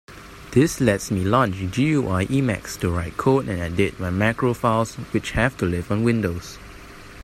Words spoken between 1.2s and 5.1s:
launch GUI Emacs to write code and edit my macro files